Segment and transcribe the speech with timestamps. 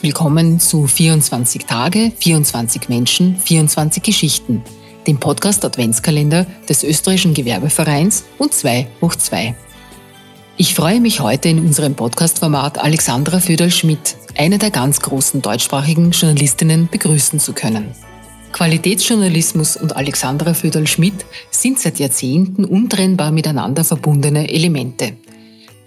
[0.00, 4.62] Herzlich willkommen zu 24 Tage, 24 Menschen, 24 Geschichten,
[5.06, 9.54] dem Podcast Adventskalender des österreichischen Gewerbevereins und 2 hoch 2.
[10.56, 16.88] Ich freue mich heute in unserem Podcast-Format Alexandra Föderl-Schmidt, eine der ganz großen deutschsprachigen Journalistinnen,
[16.90, 17.94] begrüßen zu können.
[18.52, 25.12] Qualitätsjournalismus und Alexandra Föderl-Schmidt sind seit Jahrzehnten untrennbar miteinander verbundene Elemente–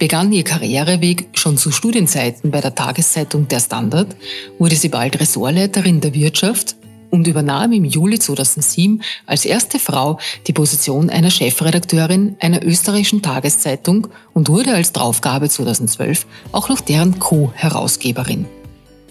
[0.04, 4.14] begann ihr Karriereweg schon zu Studienzeiten bei der Tageszeitung Der Standard,
[4.60, 6.76] wurde sie bald Ressortleiterin der Wirtschaft
[7.10, 14.08] und übernahm im Juli 2007 als erste Frau die Position einer Chefredakteurin einer österreichischen Tageszeitung
[14.34, 18.46] und wurde als Draufgabe 2012 auch noch deren Co-Herausgeberin.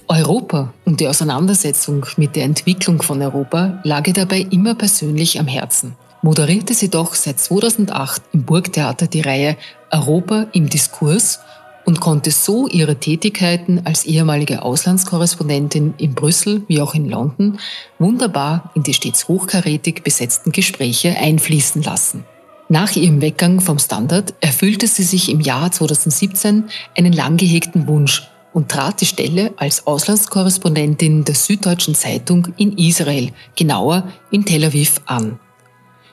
[0.08, 5.46] Europa und die Auseinandersetzung mit der Entwicklung von Europa lag ihr dabei immer persönlich am
[5.46, 9.56] Herzen moderierte sie doch seit 2008 im Burgtheater die Reihe
[9.92, 11.40] Europa im Diskurs
[11.84, 17.58] und konnte so ihre Tätigkeiten als ehemalige Auslandskorrespondentin in Brüssel wie auch in London
[17.98, 22.24] wunderbar in die stets hochkarätig besetzten Gespräche einfließen lassen.
[22.68, 26.64] Nach ihrem Weggang vom Standard erfüllte sie sich im Jahr 2017
[26.96, 33.30] einen lang gehegten Wunsch und trat die Stelle als Auslandskorrespondentin der Süddeutschen Zeitung in Israel,
[33.56, 35.38] genauer in Tel Aviv, an.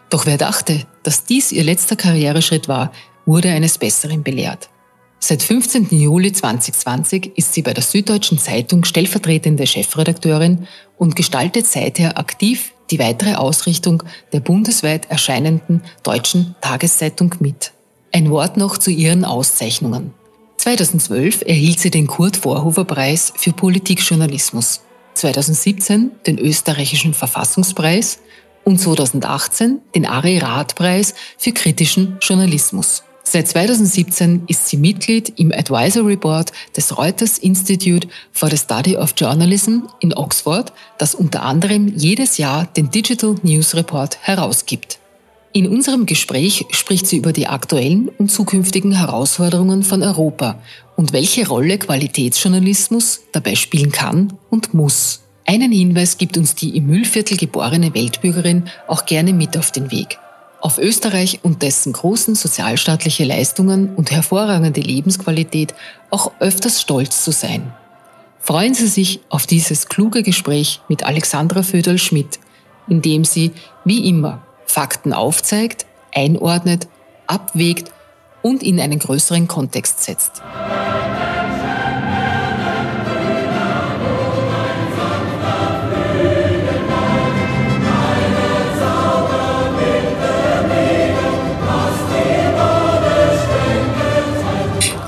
[0.09, 2.91] Doch wer dachte, dass dies ihr letzter Karriereschritt war,
[3.29, 4.69] wurde eines Besseren belehrt.
[5.19, 5.89] Seit 15.
[5.91, 12.97] Juli 2020 ist sie bei der Süddeutschen Zeitung stellvertretende Chefredakteurin und gestaltet seither aktiv die
[12.97, 14.01] weitere Ausrichtung
[14.33, 17.71] der bundesweit erscheinenden deutschen Tageszeitung mit.
[18.11, 20.13] Ein Wort noch zu ihren Auszeichnungen.
[20.57, 24.81] 2012 erhielt sie den Kurt Vorhofer Preis für Politikjournalismus,
[25.13, 28.19] 2017 den österreichischen Verfassungspreis
[28.63, 33.03] und 2018 den Ari Rath Preis für kritischen Journalismus.
[33.31, 39.13] Seit 2017 ist sie Mitglied im Advisory Board des Reuters Institute for the Study of
[39.15, 44.97] Journalism in Oxford, das unter anderem jedes Jahr den Digital News Report herausgibt.
[45.53, 50.57] In unserem Gespräch spricht sie über die aktuellen und zukünftigen Herausforderungen von Europa
[50.95, 55.21] und welche Rolle Qualitätsjournalismus dabei spielen kann und muss.
[55.45, 60.17] Einen Hinweis gibt uns die im Müllviertel geborene Weltbürgerin auch gerne mit auf den Weg.
[60.61, 65.73] Auf Österreich und dessen großen sozialstaatliche Leistungen und hervorragende Lebensqualität
[66.09, 67.73] auch öfters stolz zu sein.
[68.39, 72.39] Freuen Sie sich auf dieses kluge Gespräch mit Alexandra Föderl-Schmidt,
[72.87, 73.51] in dem sie,
[73.85, 76.87] wie immer, Fakten aufzeigt, einordnet,
[77.27, 77.91] abwägt
[78.41, 80.41] und in einen größeren Kontext setzt.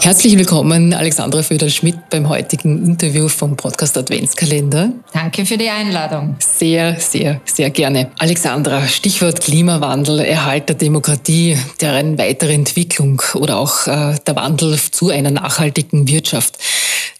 [0.03, 4.93] Herzlich willkommen, Alexandra Föderl-Schmidt, beim heutigen Interview vom Podcast Adventskalender.
[5.13, 6.37] Danke für die Einladung.
[6.39, 8.09] Sehr, sehr, sehr gerne.
[8.17, 15.11] Alexandra, Stichwort Klimawandel, Erhalt der Demokratie, deren weitere Entwicklung oder auch äh, der Wandel zu
[15.11, 16.57] einer nachhaltigen Wirtschaft.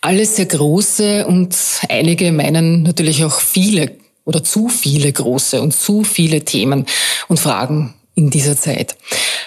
[0.02, 1.56] Alles sehr große und
[1.88, 3.92] einige meinen natürlich auch viele
[4.26, 6.88] oder zu viele große und zu viele Themen
[7.28, 8.98] und Fragen in dieser Zeit.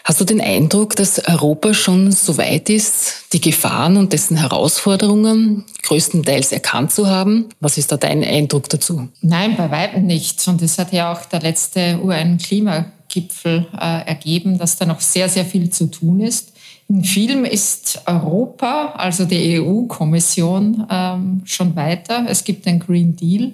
[0.04, 5.64] Hast du den Eindruck, dass Europa schon so weit ist, die Gefahren und dessen Herausforderungen
[5.82, 7.48] größtenteils erkannt zu haben?
[7.60, 9.08] Was ist da dein Eindruck dazu?
[9.20, 10.46] Nein, bei weitem nicht.
[10.48, 15.44] Und das hat ja auch der letzte UN-Klimagipfel äh, ergeben, dass da noch sehr, sehr
[15.44, 16.52] viel zu tun ist.
[16.88, 22.26] In vielem ist Europa, also die EU-Kommission, ähm, schon weiter.
[22.28, 23.52] Es gibt den Green Deal.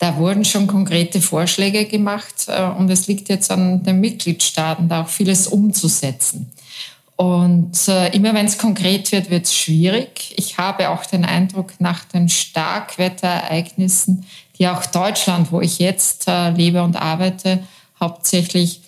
[0.00, 5.02] Da wurden schon konkrete Vorschläge gemacht äh, und es liegt jetzt an den Mitgliedstaaten, da
[5.02, 6.50] auch vieles umzusetzen.
[7.16, 10.32] Und äh, immer wenn es konkret wird, wird es schwierig.
[10.36, 14.24] Ich habe auch den Eindruck, nach den Starkwetterereignissen,
[14.58, 17.58] die auch Deutschland, wo ich jetzt äh, lebe und arbeite,
[18.00, 18.80] hauptsächlich,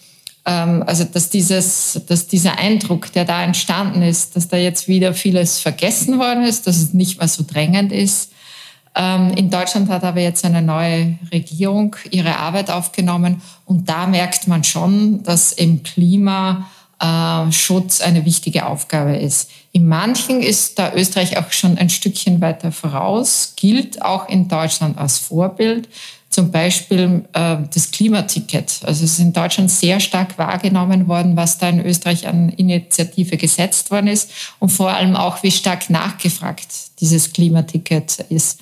[0.46, 5.12] ähm, also dass, dieses, dass dieser Eindruck, der da entstanden ist, dass da jetzt wieder
[5.12, 8.32] vieles vergessen worden ist, dass es nicht mehr so drängend ist,
[8.94, 14.64] in Deutschland hat aber jetzt eine neue Regierung ihre Arbeit aufgenommen und da merkt man
[14.64, 16.66] schon, dass im Klimaschutz
[18.02, 19.50] eine wichtige Aufgabe ist.
[19.72, 24.98] In manchen ist da Österreich auch schon ein Stückchen weiter voraus, gilt auch in Deutschland
[24.98, 25.88] als Vorbild.
[26.28, 28.80] Zum Beispiel äh, das Klimaticket.
[28.84, 33.36] Also es ist in Deutschland sehr stark wahrgenommen worden, was da in Österreich an Initiative
[33.36, 36.68] gesetzt worden ist und vor allem auch, wie stark nachgefragt
[37.00, 38.60] dieses Klimaticket ist.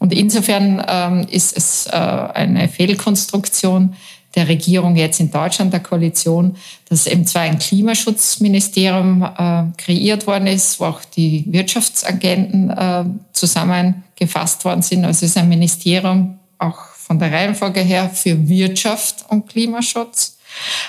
[0.00, 3.94] Und insofern ähm, ist es äh, eine Fehlkonstruktion,
[4.34, 6.56] der Regierung jetzt in Deutschland, der Koalition,
[6.88, 14.64] dass eben zwar ein Klimaschutzministerium äh, kreiert worden ist, wo auch die Wirtschaftsagenten äh, zusammengefasst
[14.64, 15.04] worden sind.
[15.04, 20.38] Also es ist ein Ministerium auch von der Reihenfolge her für Wirtschaft und Klimaschutz.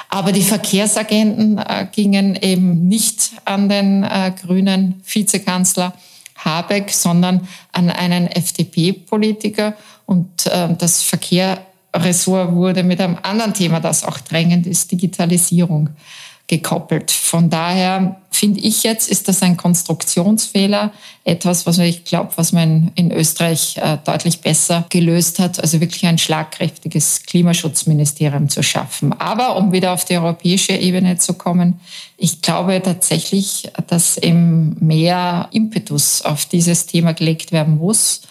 [0.10, 5.94] Aber die Verkehrsagenten äh, gingen eben nicht an den äh, grünen Vizekanzler
[6.44, 9.74] Habeck, sondern an einen FDP-Politiker.
[10.06, 15.90] Und äh, das Verkehrressort wurde mit einem anderen Thema, das auch drängend ist, Digitalisierung,
[16.52, 17.12] gekoppelt.
[17.12, 20.92] Von daher finde ich jetzt, ist das ein Konstruktionsfehler,
[21.24, 26.06] etwas, was ich glaube, was man in Österreich äh, deutlich besser gelöst hat, also wirklich
[26.06, 29.14] ein schlagkräftiges Klimaschutzministerium zu schaffen.
[29.14, 31.80] Aber um wieder auf die europäische Ebene zu kommen,
[32.18, 38.24] ich glaube tatsächlich, dass eben mehr Impetus auf dieses Thema gelegt werden muss.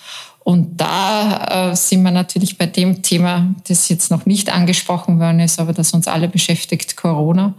[0.45, 5.41] Und da äh, sind wir natürlich bei dem Thema, das jetzt noch nicht angesprochen worden
[5.41, 7.55] ist, aber das uns alle beschäftigt, Corona.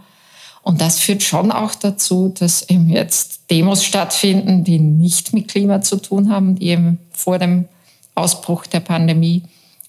[0.62, 5.80] Und das führt schon auch dazu, dass eben jetzt Demos stattfinden, die nicht mit Klima
[5.80, 7.66] zu tun haben, die eben vor dem
[8.14, 9.42] Ausbruch der Pandemie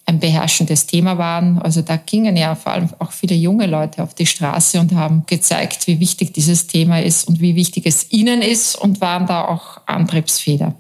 [0.06, 1.60] ein beherrschendes Thema waren.
[1.62, 5.24] Also da gingen ja vor allem auch viele junge Leute auf die Straße und haben
[5.28, 9.46] gezeigt, wie wichtig dieses Thema ist und wie wichtig es ihnen ist und waren da
[9.46, 10.76] auch Antriebsfeder.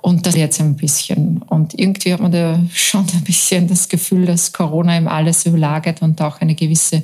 [0.00, 1.42] Und das jetzt ein bisschen.
[1.42, 6.02] Und irgendwie hat man da schon ein bisschen das Gefühl, dass Corona eben alles überlagert
[6.02, 7.02] und auch eine gewisse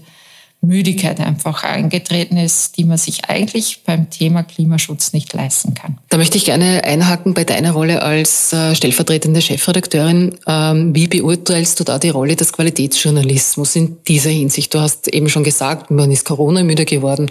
[0.64, 5.98] Müdigkeit einfach eingetreten ist, die man sich eigentlich beim Thema Klimaschutz nicht leisten kann.
[6.08, 10.36] Da möchte ich gerne einhaken bei deiner Rolle als äh, stellvertretende Chefredakteurin.
[10.46, 14.74] Ähm, wie beurteilst du da die Rolle des Qualitätsjournalismus in dieser Hinsicht?
[14.74, 17.28] Du hast eben schon gesagt, man ist Corona-müde geworden.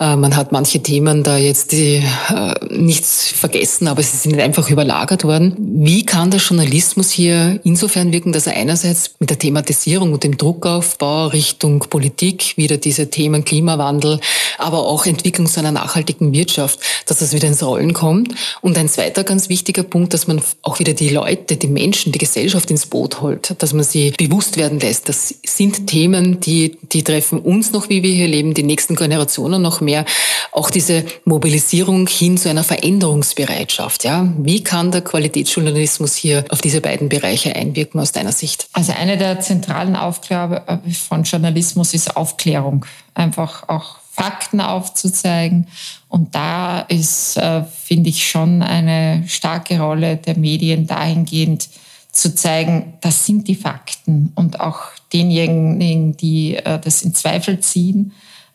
[0.00, 4.68] Äh, man hat manche Themen da jetzt die, äh, nichts vergessen, aber sie sind einfach
[4.70, 5.54] überlagert worden.
[5.58, 10.36] Wie kann der Journalismus hier insofern wirken, dass er einerseits mit der Thematisierung und dem
[10.36, 14.20] Druckaufbau Richtung Politik wieder diese Themen Klimawandel,
[14.58, 18.34] aber auch Entwicklung zu einer nachhaltigen Wirtschaft, dass das wieder ins Rollen kommt.
[18.60, 22.18] Und ein zweiter ganz wichtiger Punkt, dass man auch wieder die Leute, die Menschen, die
[22.18, 25.08] Gesellschaft ins Boot holt, dass man sie bewusst werden lässt.
[25.08, 29.62] Das sind Themen, die, die treffen uns noch, wie wir hier leben, die nächsten Generationen
[29.62, 30.04] noch mehr
[30.52, 34.04] auch diese Mobilisierung hin zu einer Veränderungsbereitschaft.
[34.04, 34.32] Ja?
[34.38, 38.68] Wie kann der Qualitätsjournalismus hier auf diese beiden Bereiche einwirken aus deiner Sicht?
[38.72, 42.86] Also eine der zentralen Aufgaben äh, von Journalismus ist Aufklärung.
[43.14, 45.66] Einfach auch Fakten aufzuzeigen.
[46.08, 51.68] Und da ist, äh, finde ich, schon eine starke Rolle der Medien dahingehend
[52.12, 54.82] zu zeigen, das sind die Fakten und auch
[55.12, 58.12] denjenigen, die äh, das in Zweifel ziehen,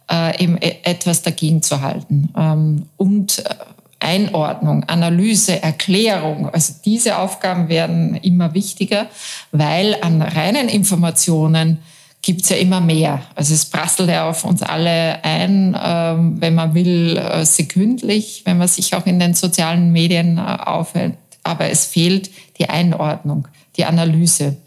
[0.09, 2.29] äh, eben e-, etwas dagegen zu halten.
[2.37, 3.55] Ähm, und äh,
[3.99, 9.07] Einordnung, Analyse, Erklärung, also diese Aufgaben werden immer wichtiger,
[9.51, 11.79] weil an reinen Informationen
[12.21, 13.21] gibt es ja immer mehr.
[13.35, 18.57] Also es prasselt ja auf uns alle ein, ähm, wenn man will, äh, sekündlich, wenn
[18.57, 21.15] man sich auch in den sozialen Medien äh, aufhält.
[21.43, 23.47] Aber es fehlt die Einordnung,
[23.77, 24.57] die Analyse,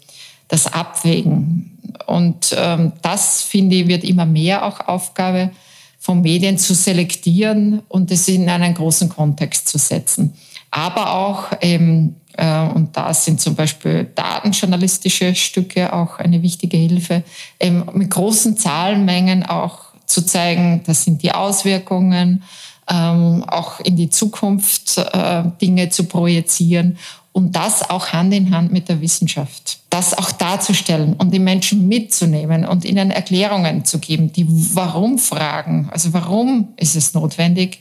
[0.47, 1.72] das Abwägen,
[2.07, 5.51] und ähm, das, finde ich, wird immer mehr auch Aufgabe
[5.99, 10.33] von Medien zu selektieren und es in einen großen Kontext zu setzen.
[10.69, 17.23] Aber auch, ähm, äh, und da sind zum Beispiel datenjournalistische Stücke auch eine wichtige Hilfe,
[17.59, 22.43] ähm, mit großen Zahlenmengen auch zu zeigen, das sind die Auswirkungen,
[22.89, 26.97] ähm, auch in die Zukunft äh, Dinge zu projizieren
[27.33, 29.79] und das auch Hand in Hand mit der Wissenschaft.
[29.89, 35.89] Das auch darzustellen und die Menschen mitzunehmen und ihnen Erklärungen zu geben, die Warum-Fragen.
[35.91, 37.79] Also warum ist es notwendig?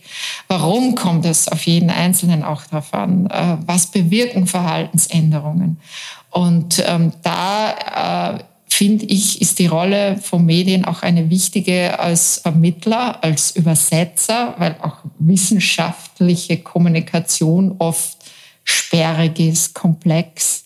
[0.49, 3.26] Warum kommt es auf jeden Einzelnen auch darauf an?
[3.26, 5.78] Äh, was bewirken Verhaltensänderungen?
[6.30, 12.38] Und ähm, da äh, finde ich, ist die Rolle von Medien auch eine wichtige als
[12.38, 18.16] Vermittler, als Übersetzer, weil auch wissenschaftliche Kommunikation oft
[18.64, 20.64] sperrig ist, komplex.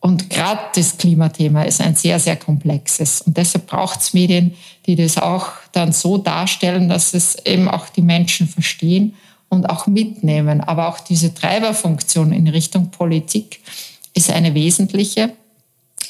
[0.00, 3.20] Und gerade das Klimathema ist ein sehr, sehr komplexes.
[3.22, 4.54] Und deshalb braucht es Medien,
[4.86, 9.14] die das auch dann so darstellen, dass es eben auch die Menschen verstehen
[9.48, 10.60] und auch mitnehmen.
[10.60, 13.60] Aber auch diese Treiberfunktion in Richtung Politik
[14.14, 15.32] ist eine wesentliche.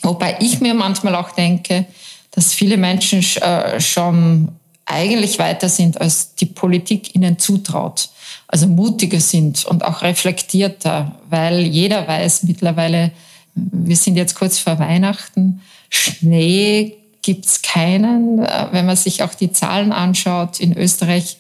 [0.03, 1.87] Wobei ich mir manchmal auch denke,
[2.31, 4.49] dass viele Menschen äh, schon
[4.85, 8.11] eigentlich weiter sind, als die Politik ihnen zutraut
[8.49, 13.13] also mutiger sind und auch reflektierter, weil jeder weiß mittlerweile,
[13.55, 18.39] wir sind jetzt kurz vor Weihnachten, Schnee gibt's keinen.
[18.39, 21.37] Wenn man sich auch die Zahlen anschaut, in Österreich,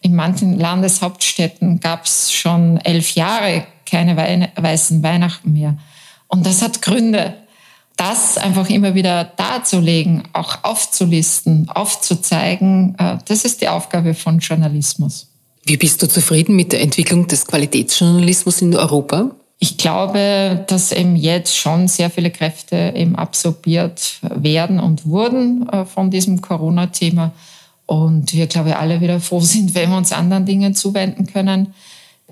[0.00, 4.16] in manchen Landeshauptstädten gab's schon elf Jahre keine
[4.56, 5.76] weißen Weihnachten mehr.
[6.28, 7.34] Und das hat Gründe.
[7.96, 15.31] das einfach immer wieder darzulegen, auch aufzulisten, aufzuzeigen, äh, das ist die Aufgabe von Journalismus.
[15.64, 19.30] Wie bist du zufrieden mit der Entwicklung des Qualitätsjournalismus in Europa?
[19.60, 25.84] Ich glaube, dass eben jetzt schon sehr viele Kräfte eben absorbiert werden und wurden äh,
[25.84, 27.30] von diesem Corona-Thema.
[27.86, 31.74] Und wir, glaube ich, alle wieder froh sind, wenn wir uns anderen Dingen zuwenden können.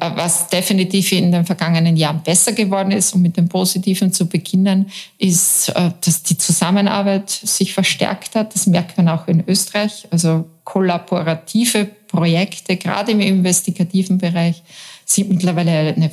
[0.00, 4.90] Was definitiv in den vergangenen Jahren besser geworden ist, um mit dem Positiven zu beginnen,
[5.19, 8.54] ist, äh, dass die Zusammenarbeit sich verstärkt hat.
[8.54, 10.09] Das merkt man auch in Österreich.
[10.11, 14.62] Also kollaborative Projekte, gerade im investigativen Bereich,
[15.04, 16.11] sind mittlerweile eine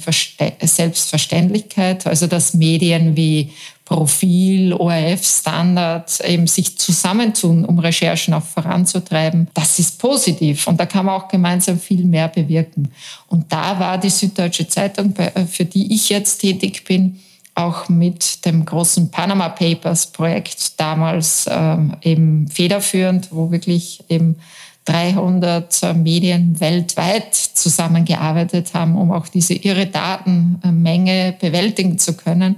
[0.62, 2.08] Selbstverständlichkeit.
[2.08, 3.52] Also dass Medien wie
[3.88, 9.48] Profil, ORF, Standard eben sich zusammentun, um Recherchen auch voranzutreiben.
[9.54, 12.92] Das ist positiv und da kann man auch gemeinsam viel mehr bewirken.
[13.28, 17.22] Und da war die Süddeutsche Zeitung, äh, für die ich jetzt tätig bin,
[17.56, 24.36] auch mit dem großen Panama Papers Projekt damals ähm, eben federführend, wo wirklich eben
[24.84, 32.58] 300 äh, Medien weltweit zusammengearbeitet haben, um auch diese irre Datenmenge bewältigen zu können.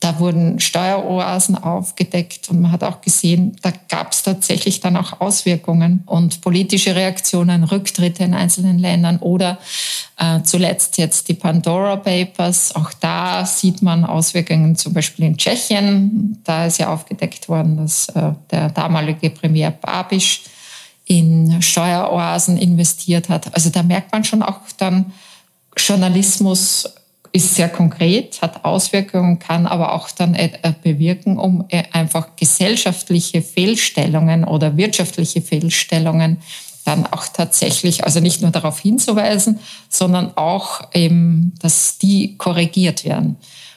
[0.00, 5.20] Da wurden Steueroasen aufgedeckt und man hat auch gesehen, da gab es tatsächlich dann auch
[5.20, 9.58] Auswirkungen und politische Reaktionen, Rücktritte in einzelnen Ländern oder
[10.18, 12.74] äh, zuletzt jetzt die Pandora Papers.
[12.76, 16.40] Auch da sieht man Auswirkungen zum Beispiel in Tschechien.
[16.44, 20.42] Da ist ja aufgedeckt worden, dass äh, der damalige Premier Babiš
[21.06, 23.54] in Steueroasen investiert hat.
[23.54, 25.12] Also da merkt man schon auch dann,
[25.76, 26.88] Journalismus
[27.36, 30.36] ist sehr konkret, hat Auswirkungen, kann aber auch dann
[30.82, 36.38] bewirken, um äh, einfach gesellschaftliche Fehlstellungen oder wirtschaftliche Fehlstellungen
[36.84, 43.36] dann auch tatsächlich, also nicht nur darauf hinzuweisen, sondern auch eben, dass die korrigiert werden.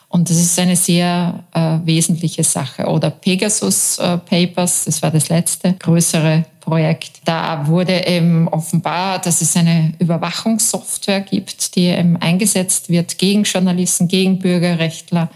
[0.10, 2.88] Und das ist eine sehr äh, wesentliche Sache.
[2.88, 7.22] Oder Pegasus äh, Papers, das war das letzte größere Projekt.
[7.26, 14.08] Da wurde eben offenbar, dass es eine Überwachungssoftware gibt, die eben eingesetzt wird gegen Journalisten,
[14.08, 15.30] gegen Bürgerrechtler.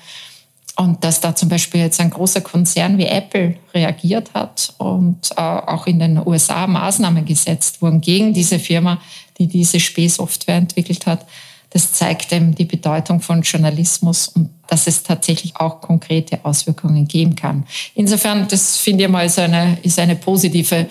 [0.76, 5.42] Und dass da zum Beispiel jetzt ein großer Konzern wie Apple reagiert hat und äh,
[5.42, 9.00] auch in den USA Maßnahmen gesetzt wurden gegen diese Firma,
[9.38, 11.28] die diese Spähsoftware entwickelt hat.
[11.74, 17.36] Das zeigt eben die Bedeutung von Journalismus und dass es tatsächlich auch konkrete Auswirkungen geben
[17.36, 17.66] kann.
[17.96, 20.88] Insofern, das finde ich mal ist eine, ist eine positive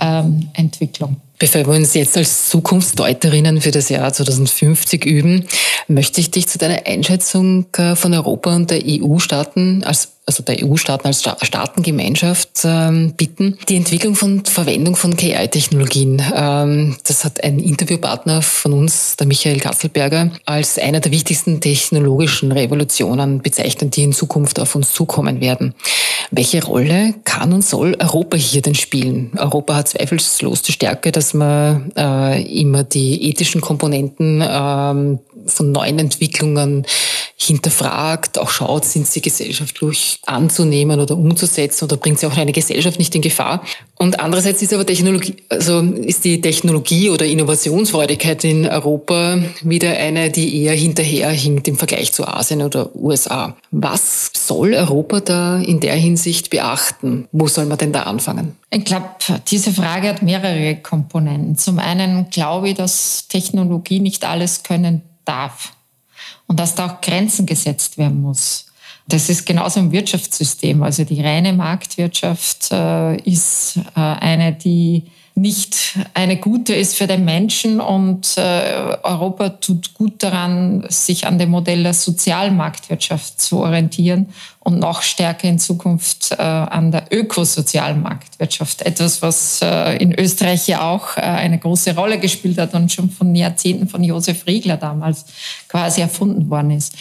[0.00, 1.16] ähm, Entwicklung.
[1.38, 5.46] Bevor wir uns jetzt als Zukunftsdeuterinnen für das Jahr 2050 üben,
[5.88, 10.64] möchte ich dich zu deiner Einschätzung äh, von Europa und der EU-Staaten als also der
[10.64, 13.58] EU-Staaten als Staatengemeinschaft ähm, bitten.
[13.68, 19.60] Die Entwicklung von Verwendung von KI-Technologien, ähm, das hat ein Interviewpartner von uns, der Michael
[19.60, 25.74] Kasselberger, als einer der wichtigsten technologischen Revolutionen bezeichnet, die in Zukunft auf uns zukommen werden.
[26.30, 29.32] Welche Rolle kann und soll Europa hier denn spielen?
[29.36, 35.98] Europa hat zweifellos die Stärke, dass man äh, immer die ethischen Komponenten ähm, von neuen
[35.98, 36.86] Entwicklungen
[37.44, 42.98] hinterfragt, auch schaut, sind sie gesellschaftlich anzunehmen oder umzusetzen oder bringt sie auch eine Gesellschaft
[42.98, 43.62] nicht in Gefahr.
[43.96, 50.30] Und andererseits ist aber Technologie, also ist die Technologie oder Innovationsfreudigkeit in Europa wieder eine,
[50.30, 53.56] die eher hinterherhinkt im Vergleich zu Asien oder USA.
[53.70, 57.28] Was soll Europa da in der Hinsicht beachten?
[57.32, 58.56] Wo soll man denn da anfangen?
[58.70, 59.06] Ich glaube,
[59.46, 61.56] diese Frage hat mehrere Komponenten.
[61.56, 65.72] Zum einen glaube ich, dass Technologie nicht alles können darf
[66.46, 68.66] und dass da auch Grenzen gesetzt werden muss.
[69.06, 70.82] Das ist genauso im Wirtschaftssystem.
[70.82, 75.04] Also die reine Marktwirtschaft äh, ist äh, eine, die
[75.36, 81.38] nicht eine gute ist für den Menschen und äh, Europa tut gut daran, sich an
[81.38, 84.28] dem Modell der Sozialmarktwirtschaft zu orientieren
[84.60, 88.82] und noch stärker in Zukunft äh, an der Ökosozialmarktwirtschaft.
[88.82, 93.10] Etwas, was äh, in Österreich ja auch äh, eine große Rolle gespielt hat und schon
[93.10, 95.24] von Jahrzehnten von Josef Riegler damals
[95.68, 96.94] quasi erfunden worden ist.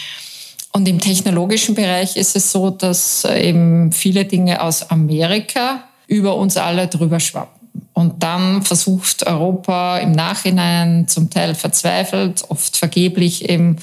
[0.71, 6.35] Und im technologischen Bereich ist es so, dass äh, eben viele Dinge aus Amerika über
[6.35, 7.52] uns alle drüber schwappen.
[7.93, 13.77] Und dann versucht Europa im Nachhinein zum Teil verzweifelt, oft vergeblich eben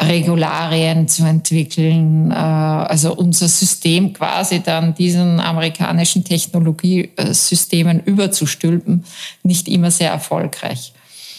[0.00, 9.04] Regularien zu entwickeln, äh, also unser System quasi dann diesen amerikanischen Technologiesystemen überzustülpen,
[9.42, 10.92] nicht immer sehr erfolgreich.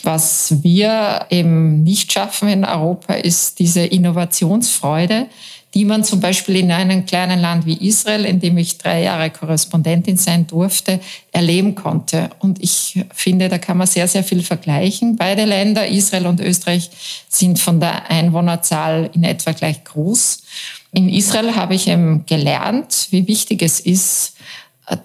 [0.04, 5.28] Was wir eben nicht schaffen in Europa, ist diese Innovationsfreude,
[5.74, 9.32] die man zum Beispiel in einem kleinen Land wie Israel, in dem ich drei Jahre
[9.32, 11.00] Korrespondentin sein durfte,
[11.32, 12.30] erleben konnte.
[12.40, 15.16] Und ich finde, da kann man sehr, sehr viel vergleichen.
[15.16, 16.92] Beide Länder, Israel und Österreich,
[17.28, 20.44] sind von der Einwohnerzahl in etwa gleich groß.
[20.92, 24.36] In Israel habe ich eben gelernt, wie wichtig es ist,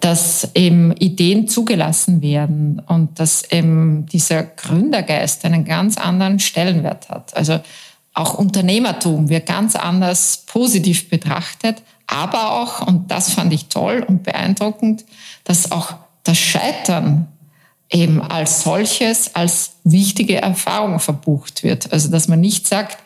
[0.01, 7.35] dass eben Ideen zugelassen werden und dass eben dieser Gründergeist einen ganz anderen Stellenwert hat.
[7.35, 7.59] Also
[8.19, 14.23] auch Unternehmertum wird ganz anders positiv betrachtet, aber auch, und das fand ich toll und
[14.23, 15.05] beeindruckend,
[15.45, 17.27] dass auch das Scheitern
[17.89, 21.91] eben als solches, als wichtige Erfahrung verbucht wird.
[21.93, 22.97] Also dass man nicht sagt,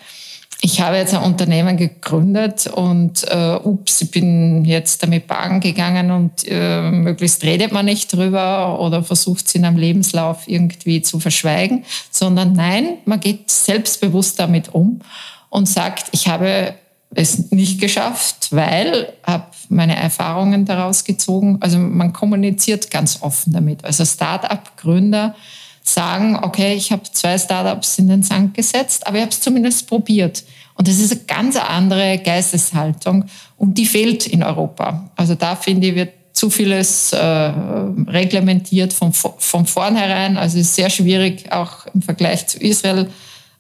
[0.65, 6.09] ich habe jetzt ein Unternehmen gegründet und äh, ups, ich bin jetzt damit bagen gegangen
[6.09, 11.19] und äh, möglichst redet man nicht drüber oder versucht es in einem Lebenslauf irgendwie zu
[11.19, 15.01] verschweigen, sondern nein, man geht selbstbewusst damit um
[15.49, 16.75] und sagt, ich habe
[17.13, 21.57] es nicht geschafft, weil habe meine Erfahrungen daraus gezogen.
[21.59, 23.83] Also man kommuniziert ganz offen damit.
[23.83, 25.35] Also Start-up-Gründer
[25.83, 29.87] sagen, okay, ich habe zwei Startups in den Sand gesetzt, aber ich habe es zumindest
[29.87, 30.43] probiert.
[30.75, 33.25] Und das ist eine ganz andere Geisteshaltung
[33.57, 35.11] und die fehlt in Europa.
[35.15, 40.35] Also da finde ich, wird zu vieles äh, reglementiert von, von vornherein.
[40.35, 43.07] Also es ist sehr schwierig, auch im Vergleich zu Israel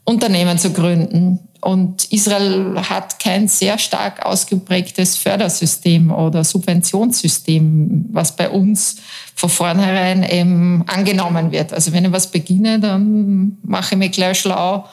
[0.05, 1.39] Unternehmen zu gründen.
[1.63, 8.97] Und Israel hat kein sehr stark ausgeprägtes Fördersystem oder Subventionssystem, was bei uns
[9.33, 11.71] von vornherein eben angenommen wird.
[11.71, 14.85] Also wenn ich was beginne, dann mache ich mich gleich schlau,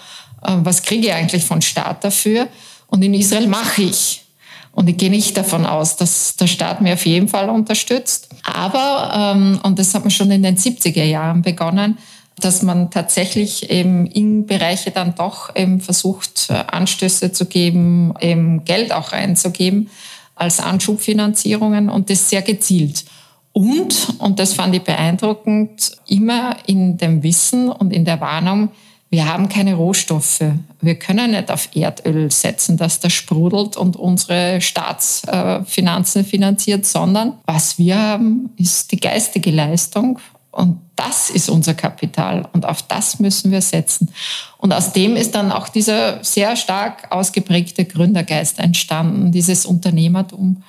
[0.43, 2.47] äh, was kriege ich eigentlich von Staat dafür.
[2.87, 4.23] Und in Israel mache ich.
[4.71, 8.29] Und ich gehe nicht davon aus, dass der Staat mir auf jeden Fall unterstützt.
[8.45, 11.99] Aber, ähm, und das hat man schon in den 70er Jahren begonnen,
[12.45, 18.65] dass man tatsächlich eben in Bereiche dann doch eben versucht, äh, Anstöße zu geben, eben
[18.65, 19.91] Geld auch reinzugeben
[20.35, 23.05] als Anschubfinanzierungen und das sehr gezielt.
[23.53, 28.71] Und, und das fand ich beeindruckend, immer in dem Wissen und in der Warnung,
[29.13, 30.45] wir haben keine Rohstoffe.
[30.81, 37.77] Wir können nicht auf Erdöl setzen, dass das sprudelt und unsere Staatsfinanzen finanziert, sondern was
[37.77, 40.21] wir haben, ist die geistige Leistung
[40.53, 44.13] und das ist unser Kapital und auf das müssen wir setzen.
[44.59, 50.63] Und aus dem ist dann auch dieser sehr stark ausgeprägte Gründergeist entstanden, dieses Unternehmertum.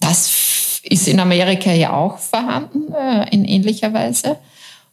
[0.00, 4.38] Das ist in Amerika ja auch vorhanden, äh, in ähnlicher Weise.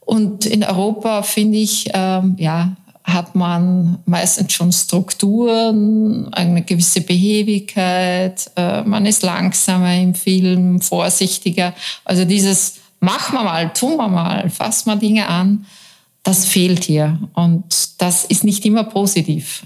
[0.01, 2.75] Und in Europa, finde ich, ähm, ja,
[3.05, 11.73] hat man meistens schon Strukturen, eine gewisse Behebigkeit, äh, man ist langsamer im Film, vorsichtiger.
[12.03, 15.65] Also dieses machen wir mal, tun wir mal, fassen wir Dinge an,
[16.23, 17.19] das fehlt hier.
[17.33, 19.63] Und das ist nicht immer positiv.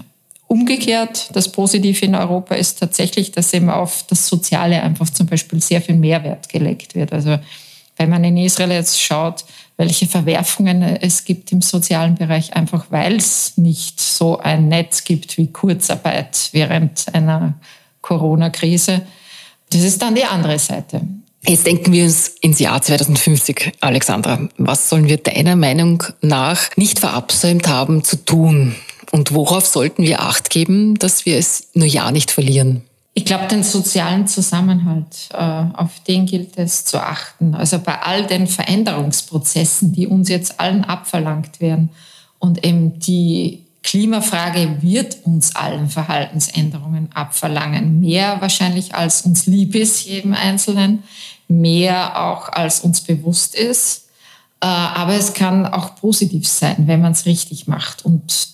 [0.48, 5.60] Umgekehrt, das Positive in Europa ist tatsächlich, dass eben auf das Soziale einfach zum Beispiel
[5.60, 7.12] sehr viel Mehrwert gelegt wird.
[7.12, 7.38] Also
[7.96, 9.44] wenn man in Israel jetzt schaut,
[9.76, 15.36] welche Verwerfungen es gibt im sozialen Bereich, einfach weil es nicht so ein Netz gibt
[15.36, 17.54] wie Kurzarbeit während einer
[18.00, 19.02] Corona-Krise.
[19.70, 21.02] Das ist dann die andere Seite.
[21.48, 24.48] Jetzt denken wir uns ins Jahr 2050, Alexandra.
[24.58, 28.74] Was sollen wir deiner Meinung nach nicht verabsäumt haben zu tun?
[29.12, 32.82] Und worauf sollten wir Acht geben, dass wir es nur ja nicht verlieren?
[33.14, 37.54] Ich glaube, den sozialen Zusammenhalt, äh, auf den gilt es zu achten.
[37.54, 41.90] Also bei all den Veränderungsprozessen, die uns jetzt allen abverlangt werden
[42.40, 48.00] und eben die Klimafrage wird uns allen Verhaltensänderungen abverlangen.
[48.00, 51.04] Mehr wahrscheinlich als uns lieb ist, jedem Einzelnen
[51.48, 54.08] mehr auch als uns bewusst ist.
[54.60, 58.04] Äh, aber es kann auch positiv sein, wenn man es richtig macht.
[58.04, 58.48] Und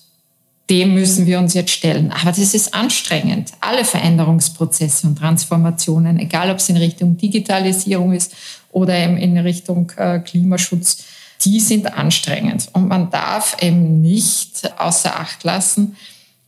[0.70, 2.12] dem müssen wir uns jetzt stellen.
[2.12, 3.52] Aber das ist anstrengend.
[3.60, 8.34] Alle Veränderungsprozesse und Transformationen, egal ob es in Richtung Digitalisierung ist
[8.70, 11.04] oder in Richtung äh, Klimaschutz,
[11.44, 12.68] die sind anstrengend.
[12.72, 15.96] Und man darf eben nicht außer Acht lassen,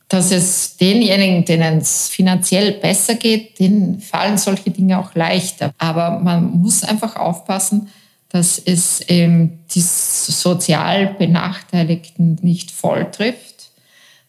[0.08, 5.72] dass es denjenigen, denen es finanziell besser geht, denen fallen solche Dinge auch leichter.
[5.78, 7.88] Aber man muss einfach aufpassen,
[8.28, 13.70] dass es ähm, die sozial Benachteiligten nicht voll trifft,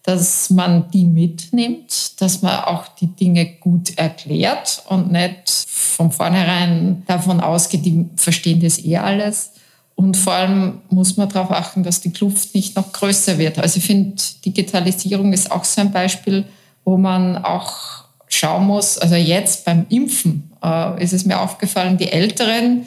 [0.03, 7.03] dass man die mitnimmt, dass man auch die Dinge gut erklärt und nicht von vornherein
[7.07, 9.53] davon ausgeht, die verstehen das eh alles.
[9.95, 13.59] Und vor allem muss man darauf achten, dass die Kluft nicht noch größer wird.
[13.59, 16.45] Also ich finde, Digitalisierung ist auch so ein Beispiel,
[16.83, 18.97] wo man auch schauen muss.
[18.97, 22.85] Also jetzt beim Impfen äh, ist es mir aufgefallen, die Älteren,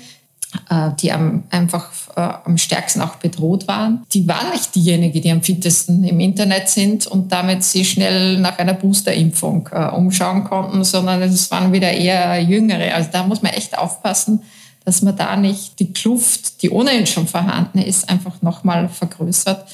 [0.69, 5.31] äh, die am, einfach äh, am stärksten auch bedroht waren, die waren nicht diejenigen, die
[5.31, 10.85] am fittesten im Internet sind und damit sie schnell nach einer Boosterimpfung äh, umschauen konnten,
[10.85, 12.95] sondern es waren wieder eher Jüngere.
[12.95, 14.43] Also da muss man echt aufpassen,
[14.89, 19.69] dass man da nicht die Kluft, die ohnehin schon vorhanden ist, einfach nochmal vergrößert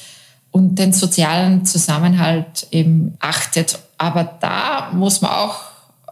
[0.51, 3.79] und den sozialen Zusammenhalt eben achtet.
[3.97, 5.55] Aber da muss man auch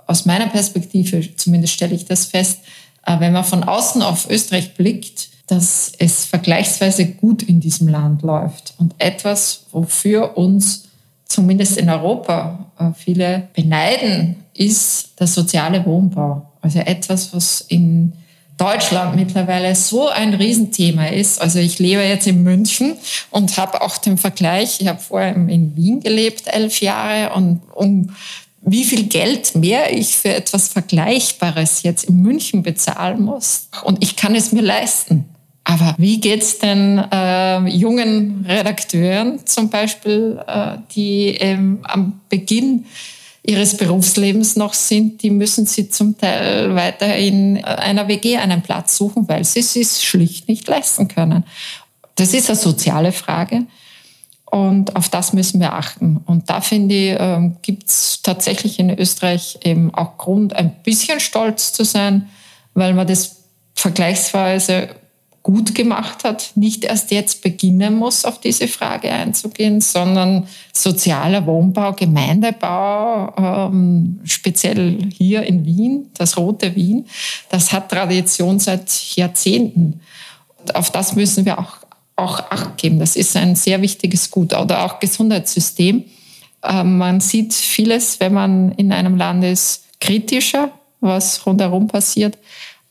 [0.08, 2.60] aus meiner Perspektive, zumindest stelle ich das fest,
[3.06, 8.22] äh, wenn man von außen auf Österreich blickt, dass es vergleichsweise gut in diesem Land
[8.22, 8.74] läuft.
[8.78, 10.86] Und etwas, wofür uns
[11.26, 16.54] zumindest in Europa äh, viele beneiden, ist der soziale Wohnbau.
[16.62, 18.14] Also etwas, was in
[18.58, 21.42] Deutschland mittlerweile so ein Riesenthema ist.
[21.42, 22.96] Also ich lebe jetzt in München
[23.32, 28.12] und habe auch den Vergleich, ich habe vorher in Wien gelebt, elf Jahre, und um
[28.66, 33.68] wie viel Geld mehr ich für etwas Vergleichbares jetzt in München bezahlen muss.
[33.84, 35.26] Und ich kann es mir leisten.
[35.66, 42.86] Aber wie geht's denn äh, jungen Redakteuren zum Beispiel, äh, die ähm, am Beginn
[43.46, 48.96] ihres Berufslebens noch sind, die müssen sie zum Teil weiter in einer WG einen Platz
[48.98, 51.44] suchen, weil sie es schlicht nicht leisten können.
[52.16, 53.66] Das ist eine soziale Frage.
[54.46, 56.22] Und auf das müssen wir achten.
[56.26, 61.20] Und da finde ich, äh, gibt es tatsächlich in Österreich eben auch Grund, ein bisschen
[61.20, 62.30] stolz zu sein,
[62.76, 63.38] weil man das
[63.74, 64.90] vergleichsweise
[65.44, 71.92] gut gemacht hat, nicht erst jetzt beginnen muss, auf diese Frage einzugehen, sondern sozialer Wohnbau,
[71.92, 77.06] Gemeindebau, ähm, speziell hier in Wien, das rote Wien,
[77.50, 80.00] das hat Tradition seit Jahrzehnten.
[80.60, 81.76] Und auf das müssen wir auch,
[82.16, 83.00] auch Acht geben.
[83.00, 84.54] Das ist ein sehr wichtiges Gut.
[84.54, 86.06] Oder auch Gesundheitssystem.
[86.64, 92.38] Ähm, man sieht vieles, wenn man in einem Land ist, kritischer, was rundherum passiert.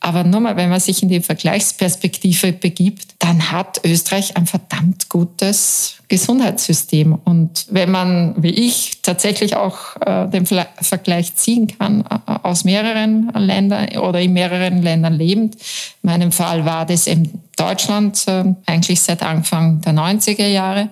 [0.05, 5.95] Aber nochmal, wenn man sich in die Vergleichsperspektive begibt, dann hat Österreich ein verdammt gutes
[6.09, 7.13] Gesundheitssystem.
[7.13, 13.31] Und wenn man, wie ich, tatsächlich auch äh, den Vergleich ziehen kann äh, aus mehreren
[13.33, 18.99] Ländern oder in mehreren Ländern lebend, in meinem Fall war das in Deutschland äh, eigentlich
[18.99, 20.89] seit Anfang der 90er Jahre,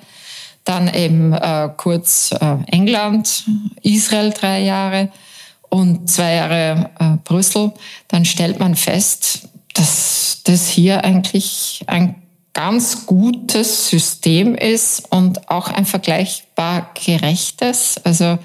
[0.64, 1.36] dann eben
[1.76, 2.30] kurz
[2.68, 3.46] England,
[3.82, 5.10] Israel drei Jahre,
[5.72, 7.72] und zwei Jahre äh, Brüssel,
[8.10, 12.16] dann stellt man fest, dass das hier eigentlich ein
[12.54, 17.96] ganz gutes System ist und auch ein vergleichbar gerechtes.
[18.04, 18.38] Also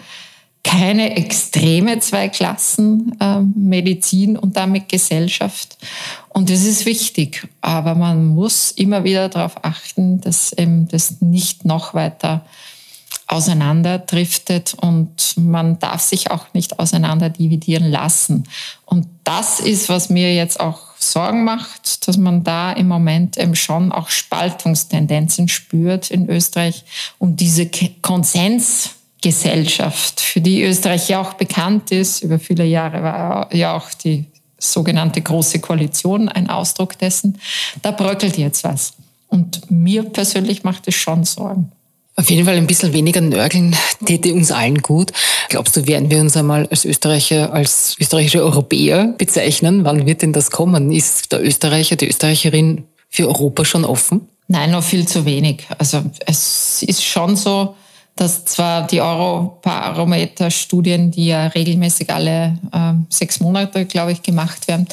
[0.63, 5.79] keine extreme Zweiklassen äh, Medizin und damit Gesellschaft.
[6.29, 7.49] Und das ist wichtig.
[7.61, 12.45] Aber man muss immer wieder darauf achten, dass eben das nicht noch weiter
[13.29, 18.45] auseinanderdriftet und man darf sich auch nicht auseinander dividieren lassen.
[18.85, 23.57] Und das ist, was mir jetzt auch Sorgen macht, dass man da im Moment eben
[23.57, 26.85] schon auch Spaltungstendenzen spürt in Österreich
[27.19, 27.69] und diese
[28.01, 34.25] Konsensgesellschaft, für die Österreich ja auch bekannt ist, über viele Jahre war ja auch die
[34.59, 37.39] sogenannte Große Koalition ein Ausdruck dessen,
[37.83, 38.95] da bröckelt jetzt was.
[39.29, 41.73] Und mir persönlich macht es schon Sorgen.
[42.19, 43.77] Auf jeden Fall ein bisschen weniger nörgeln
[44.07, 45.13] täte uns allen gut.
[45.51, 49.85] Glaubst du, werden wir uns einmal als Österreicher, als österreichische Europäer bezeichnen?
[49.85, 50.93] Wann wird denn das kommen?
[50.93, 54.23] Ist der Österreicher, die Österreicherin für Europa schon offen?
[54.49, 55.67] Nein, noch viel zu wenig.
[55.77, 57.77] Also es ist schon so,
[58.15, 64.89] dass zwar die Eurobarometer-Studien, die ja regelmäßig alle äh, sechs Monate, glaube ich, gemacht werden,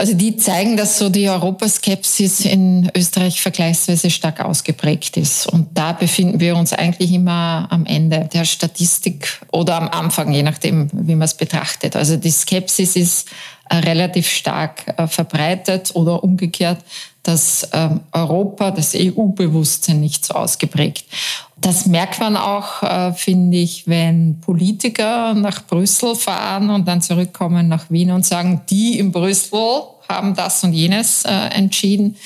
[0.00, 5.48] also die zeigen, dass so die Europaskepsis in Österreich vergleichsweise stark ausgeprägt ist.
[5.48, 10.44] Und da befinden wir uns eigentlich immer am Ende der Statistik oder am Anfang, je
[10.44, 11.96] nachdem, wie man es betrachtet.
[11.96, 13.28] Also die Skepsis ist
[13.68, 16.78] äh, relativ stark äh, verbreitet oder umgekehrt
[17.24, 21.04] das ähm, Europa, das EU-Bewusstsein nicht so ausgeprägt.
[21.60, 27.68] Das merkt man auch, äh, finde ich, wenn Politiker nach Brüssel fahren und dann zurückkommen
[27.68, 32.16] nach Wien und sagen, die in Brüssel haben das und jenes äh, entschieden.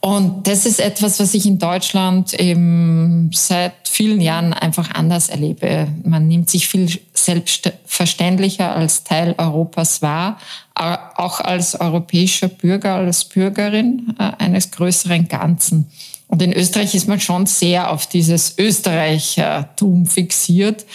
[0.00, 5.88] Und das ist etwas, was ich in Deutschland eben seit vielen Jahren einfach anders erlebe.
[6.04, 10.38] Man nimmt sich viel selbstverständlicher als Teil Europas wahr,
[10.74, 15.90] auch als europäischer Bürger, als Bürgerin äh, eines größeren Ganzen.
[16.28, 20.86] Und in Österreich ist man schon sehr auf dieses Österreichertum fixiert.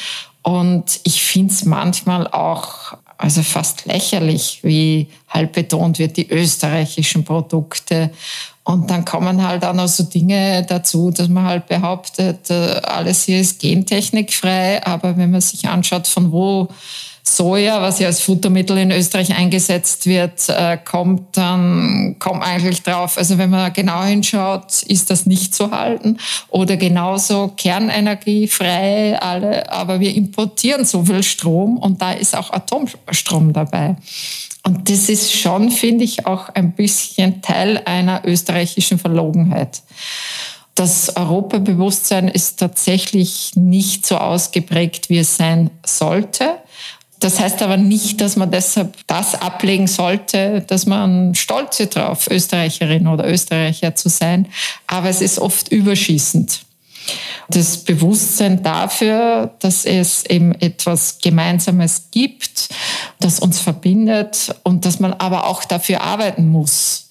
[0.41, 7.24] Und ich finde es manchmal auch also fast lächerlich, wie halb betont wird, die österreichischen
[7.24, 8.12] Produkte.
[8.65, 13.23] Und dann kommen halt auch noch so Dinge dazu, dass man halt behauptet, äh, alles
[13.23, 14.84] hier ist gentechnikfrei.
[14.84, 16.67] Aber wenn man sich anschaut, von wo
[17.27, 23.17] Soja, was ja als Futtermittel in Österreich eingesetzt wird, äh, kommt, dann kommt eigentlich drauf,
[23.17, 26.19] also wenn man genau hinschaut, ist das nicht zu halten.
[26.49, 33.53] Oder genauso kernenergiefrei, alle, aber wir importieren so viel Strom und da ist auch Atomstrom
[33.53, 33.95] dabei.
[34.63, 39.81] Und das ist schon, finde ich, auch ein bisschen Teil einer österreichischen Verlogenheit.
[40.75, 46.57] Das Europabewusstsein ist tatsächlich nicht so ausgeprägt, wie es sein sollte
[47.25, 53.07] Das heißt aber nicht, dass man deshalb das ablegen sollte, dass man stolz drauf, Österreicherin
[53.07, 54.47] oder Österreicher zu sein.
[54.85, 56.61] Aber es ist oft überschießend.
[57.49, 62.69] Das Bewusstsein dafür, dass es eben etwas Gemeinsames gibt,
[63.19, 67.05] das uns verbindet und dass man aber auch dafür arbeiten muss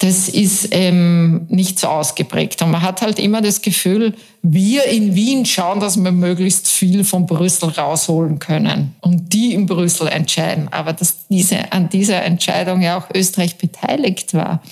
[0.00, 2.62] das ist ähm, nicht so ausgeprägt.
[2.62, 7.04] Und man hat halt immer das Gefühl, wir in Wien schauen, dass wir möglichst viel
[7.04, 8.94] von Brüssel rausholen können.
[9.02, 10.68] Und die in Brüssel entscheiden.
[10.70, 14.62] Aber dass diese, an dieser Entscheidung ja auch Österreich beteiligt war.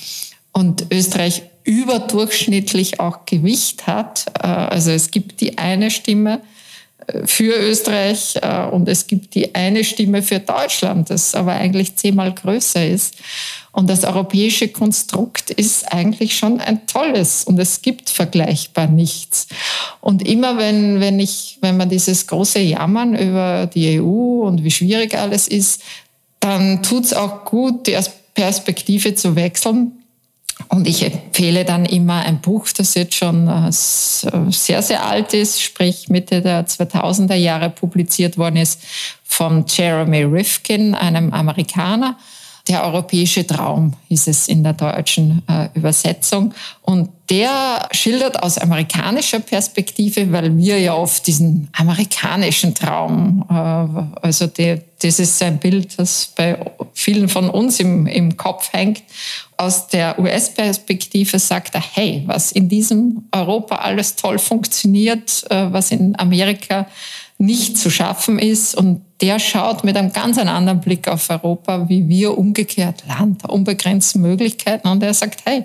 [0.53, 4.25] Und Österreich überdurchschnittlich auch Gewicht hat.
[4.43, 6.41] Äh, also es gibt die eine Stimme
[7.25, 12.33] für Österreich äh, und es gibt die eine Stimme für Deutschland, das aber eigentlich zehnmal
[12.33, 13.17] größer ist.
[13.73, 19.47] Und das europäische Konstrukt ist eigentlich schon ein tolles und es gibt vergleichbar nichts.
[20.01, 24.71] Und immer wenn, wenn ich, wenn man dieses große Jammern über die EU und wie
[24.71, 25.83] schwierig alles ist,
[26.41, 27.97] dann tut es auch gut, die
[28.35, 29.98] Perspektive zu wechseln.
[30.67, 35.63] Und ich empfehle dann immer ein Buch, das jetzt schon äh, sehr, sehr alt ist,
[35.63, 38.83] sprich Mitte der 2000er Jahre publiziert worden ist,
[39.23, 42.17] von Jeremy Rifkin, einem Amerikaner
[42.69, 46.53] der europäische Traum hieß es in der deutschen äh, Übersetzung.
[46.83, 54.47] Und der schildert aus amerikanischer Perspektive, weil wir ja oft diesen amerikanischen Traum, äh, also
[54.47, 56.59] der, das ist ein Bild, das bei
[56.93, 59.03] vielen von uns im, im Kopf hängt.
[59.57, 65.91] Aus der US-Perspektive sagt er, hey, was in diesem Europa alles toll funktioniert, äh, was
[65.91, 66.87] in Amerika
[67.39, 68.75] nicht zu schaffen ist.
[68.75, 73.51] Und der schaut mit einem ganz anderen Blick auf Europa, wie wir umgekehrt Land der
[73.51, 74.89] unbegrenzten Möglichkeiten.
[74.89, 75.65] Und er sagt, hey,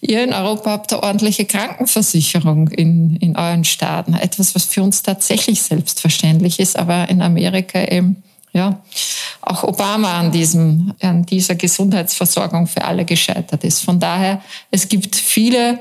[0.00, 4.14] ihr in Europa habt eine ordentliche Krankenversicherung in, in euren Staaten.
[4.14, 8.80] Etwas, was für uns tatsächlich selbstverständlich ist, aber in Amerika eben ja,
[9.42, 13.80] auch Obama an, diesem, an dieser Gesundheitsversorgung für alle gescheitert ist.
[13.80, 15.78] Von daher, es gibt viele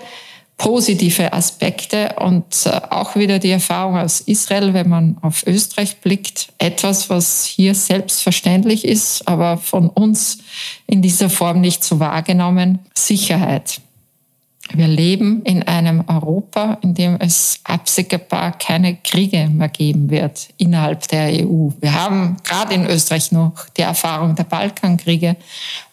[0.59, 6.49] positive Aspekte und äh, auch wieder die Erfahrung aus Israel, wenn man auf Österreich blickt,
[6.59, 10.39] etwas, was hier selbstverständlich ist, aber von uns
[10.85, 13.81] in dieser Form nicht so wahrgenommen, Sicherheit.
[14.73, 21.07] Wir leben in einem Europa, in dem es absehbar keine Kriege mehr geben wird innerhalb
[21.07, 21.69] der EU.
[21.79, 25.37] Wir haben gerade in Österreich noch die Erfahrung der Balkankriege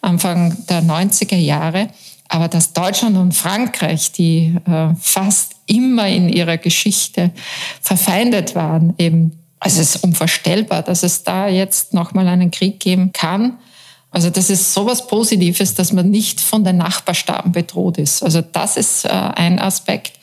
[0.01, 1.89] Anfang der 90er Jahre.
[2.29, 7.31] Aber dass Deutschland und Frankreich, die äh, fast immer in ihrer Geschichte
[7.81, 13.11] verfeindet waren, eben, also es ist unvorstellbar, dass es da jetzt nochmal einen Krieg geben
[13.13, 13.57] kann.
[14.11, 18.23] Also das ist sowas Positives, dass man nicht von den Nachbarstaaten bedroht ist.
[18.23, 20.13] Also das ist äh, ein Aspekt.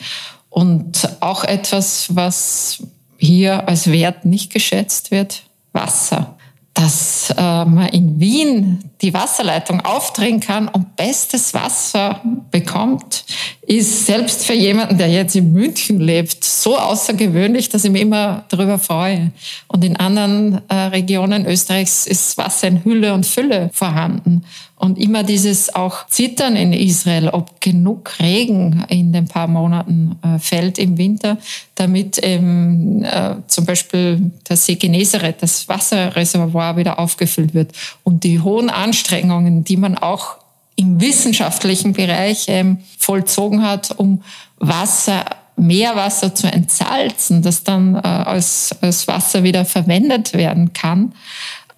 [0.51, 2.83] Und auch etwas, was
[3.19, 6.37] hier als Wert nicht geschätzt wird, Wasser
[6.75, 13.27] dass äh, man in Wien die Wasserleitung aufdrehen kann und bestes Wasser bekommt,
[13.67, 18.45] ist selbst für jemanden, der jetzt in München lebt, so außergewöhnlich, dass ich mich immer
[18.49, 19.31] darüber freue.
[19.69, 24.45] Und in anderen äh, Regionen Österreichs ist Wasser in Hülle und Fülle vorhanden.
[24.77, 30.39] Und immer dieses auch Zittern in Israel, ob genug Regen in den paar Monaten äh,
[30.39, 31.39] fällt im Winter,
[31.75, 37.73] damit eben äh, zum Beispiel der See Genezareth, das Wasserreservoir wieder aufgefüllt wird.
[38.03, 40.37] Und die hohen Anstrengungen, die man auch
[40.77, 44.23] im wissenschaftlichen Bereich ähm, vollzogen hat, um
[44.59, 45.25] Wasser
[45.57, 51.13] Meerwasser zu entsalzen, das dann äh, als, als Wasser wieder verwendet werden kann.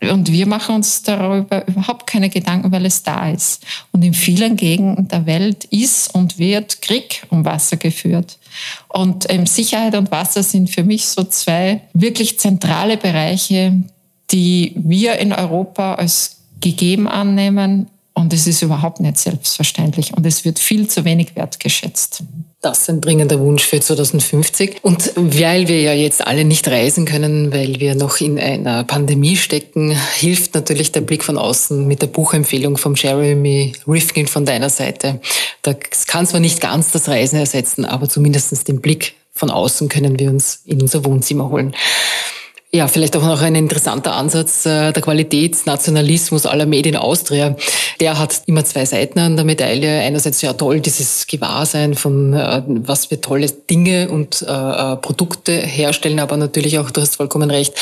[0.01, 3.65] Und wir machen uns darüber überhaupt keine Gedanken, weil es da ist.
[3.93, 8.39] Und in vielen Gegenden der Welt ist und wird Krieg um Wasser geführt.
[8.89, 13.75] Und ähm, Sicherheit und Wasser sind für mich so zwei wirklich zentrale Bereiche,
[14.31, 17.89] die wir in Europa als gegeben annehmen.
[18.15, 20.15] Und es ist überhaupt nicht selbstverständlich.
[20.17, 22.23] Und es wird viel zu wenig wertgeschätzt.
[22.63, 24.79] Das ist ein dringender Wunsch für 2050.
[24.83, 29.37] Und weil wir ja jetzt alle nicht reisen können, weil wir noch in einer Pandemie
[29.37, 34.71] stecken, hilft natürlich der Blick von außen mit der Buchempfehlung von Jeremy Rifkin von deiner
[34.71, 35.21] Seite.
[35.63, 40.19] Das kann zwar nicht ganz das Reisen ersetzen, aber zumindest den Blick von außen können
[40.19, 41.75] wir uns in unser Wohnzimmer holen.
[42.77, 47.57] Ja, vielleicht auch noch ein interessanter Ansatz, äh, der Qualitätsnationalismus aller Medien Austria.
[48.01, 50.01] Der hat immer zwei Seiten an der Medaille.
[50.01, 56.21] Einerseits ja toll, dieses Gewahrsein von, äh, was wir tolle Dinge und äh, Produkte herstellen,
[56.21, 57.73] aber natürlich auch, du hast vollkommen recht,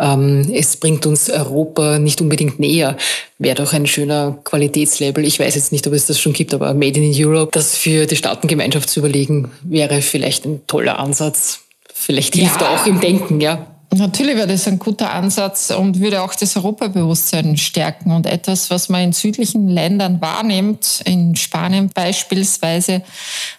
[0.00, 2.96] ähm, es bringt uns Europa nicht unbedingt näher.
[3.38, 5.24] Wäre doch ein schöner Qualitätslabel.
[5.24, 8.06] Ich weiß jetzt nicht, ob es das schon gibt, aber Made in Europe, das für
[8.06, 11.60] die Staatengemeinschaft zu überlegen, wäre vielleicht ein toller Ansatz.
[11.94, 12.66] Vielleicht hilft ja.
[12.66, 13.68] er auch im Denken, ja.
[13.94, 18.10] Natürlich wäre das ein guter Ansatz und würde auch das Europabewusstsein stärken.
[18.10, 23.02] Und etwas, was man in südlichen Ländern wahrnimmt, in Spanien beispielsweise,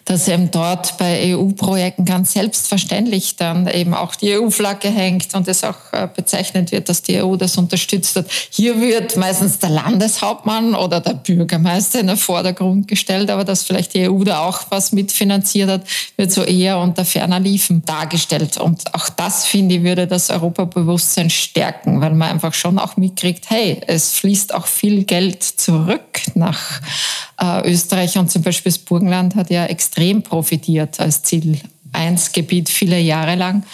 [0.04, 5.62] dass eben dort bei EU-Projekten ganz selbstverständlich dann eben auch die EU-Flagge hängt und es
[5.62, 8.26] auch äh, bezeichnet wird, dass die EU das unterstützt hat.
[8.50, 13.94] Hier wird meistens der Landeshauptmann oder der Bürgermeister in den Vordergrund gestellt, aber dass vielleicht
[13.94, 15.82] die EU da auch was mitfinanziert hat,
[16.16, 18.56] wird so eher unter ferner Liefen dargestellt.
[18.56, 22.96] Und auch das, finde ich, würde das das Europabewusstsein stärken, weil man einfach schon auch
[22.96, 26.80] mitkriegt, hey, es fließt auch viel Geld zurück nach
[27.40, 31.60] äh, Österreich und zum Beispiel das Burgenland hat ja extrem profitiert als Ziel
[31.92, 33.64] 1 Gebiet viele Jahre lang.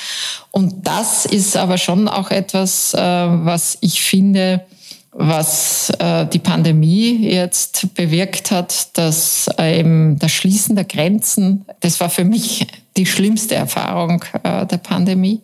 [0.50, 4.64] Und das ist aber schon auch etwas, äh, was ich finde,
[5.12, 12.10] was äh, die Pandemie jetzt bewirkt hat, dass eben das Schließen der Grenzen, das war
[12.10, 15.40] für mich die schlimmste Erfahrung äh, der Pandemie.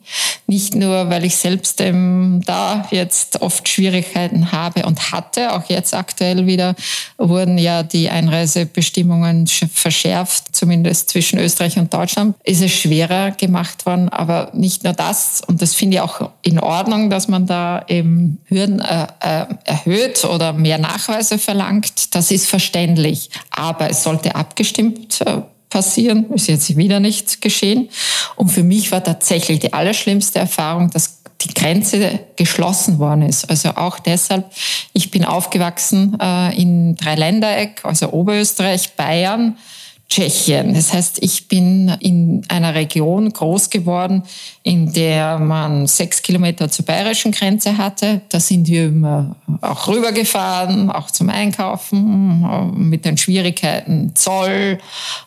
[0.47, 5.95] Nicht nur, weil ich selbst ähm, da jetzt oft Schwierigkeiten habe und hatte, auch jetzt
[5.95, 6.75] aktuell wieder
[7.19, 14.09] wurden ja die Einreisebestimmungen verschärft, zumindest zwischen Österreich und Deutschland, ist es schwerer gemacht worden.
[14.09, 18.39] Aber nicht nur das, und das finde ich auch in Ordnung, dass man da eben
[18.47, 22.15] Hürden äh, äh, erhöht oder mehr Nachweise verlangt.
[22.15, 23.31] Das ist verständlich.
[23.51, 26.33] Aber es sollte abgestimmt äh, passieren.
[26.33, 27.89] Ist jetzt wieder nicht geschehen.
[28.37, 33.49] Und für mich war tatsächlich die allerschlimmste Erfahrung, dass die Grenze geschlossen worden ist.
[33.51, 34.51] Also auch deshalb,
[34.93, 39.57] ich bin aufgewachsen äh, in Dreiländereck, also Oberösterreich, Bayern,
[40.09, 40.73] Tschechien.
[40.73, 44.23] Das heißt, ich bin in einer Region groß geworden,
[44.67, 48.23] in der man sechs Kilometer zur bayerischen Grenze hatte.
[48.31, 54.79] Da sind wir immer auch rübergefahren, auch zum Einkaufen, mit den Schwierigkeiten Zoll,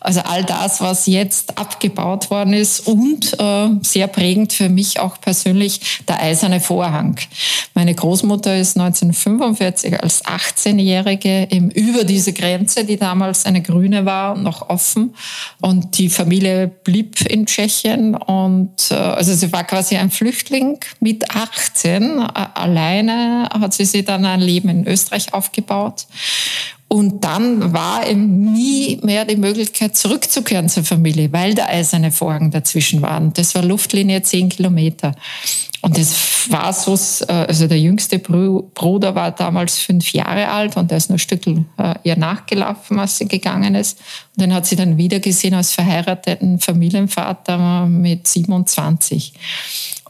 [0.01, 5.21] also all das, was jetzt abgebaut worden ist und äh, sehr prägend für mich auch
[5.21, 7.15] persönlich der eiserne Vorhang.
[7.73, 14.69] Meine Großmutter ist 1945 als 18-Jährige über diese Grenze, die damals eine grüne war, noch
[14.69, 15.15] offen.
[15.61, 21.29] Und die Familie blieb in Tschechien und äh, also sie war quasi ein Flüchtling mit
[21.35, 22.19] 18.
[22.19, 26.05] Alleine hat sie sich dann ein Leben in Österreich aufgebaut.
[26.87, 32.49] Und dann war eben nie mehr die Möglichkeit, zurückzukehren zur Familie, weil der eiserne Vorhang
[32.49, 33.21] dazwischen war.
[33.21, 35.13] Und das war Luftlinie zehn Kilometer.
[35.81, 36.93] Und es war so,
[37.27, 41.19] äh, also der jüngste Bruder war damals fünf Jahre alt und er ist nur ein
[41.19, 41.63] Stück äh,
[42.03, 43.99] ihr nachgelaufen, als sie gegangen ist.
[44.35, 49.33] Und den hat sie dann wieder gesehen als verheirateten Familienvater mit 27.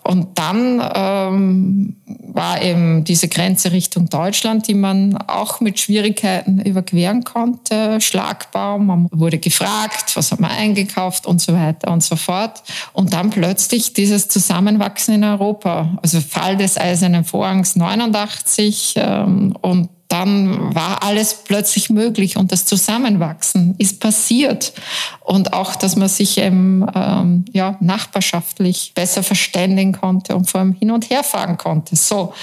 [0.10, 1.96] Und dann ähm,
[2.34, 8.02] war eben diese Grenze Richtung Deutschland, die man auch mit Schwierigkeiten überqueren konnte.
[8.02, 12.64] Schlagbaum, man wurde gefragt, was hat man eingekauft und so weiter und so fort.
[12.92, 19.90] Und dann plötzlich dieses Zusammenwachsen in Europa, also Fall des Eisernen Vorhangs 89 ähm, und
[20.20, 24.74] dann war alles plötzlich möglich und das Zusammenwachsen ist passiert.
[25.22, 30.74] Und auch, dass man sich eben ähm, ja, nachbarschaftlich besser verständigen konnte und vor allem
[30.74, 31.96] hin und her fahren konnte.
[31.96, 32.34] So.